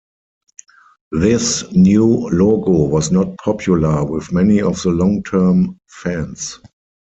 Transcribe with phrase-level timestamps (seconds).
[1.11, 6.59] This new logo was not popular with many of the long-term fans.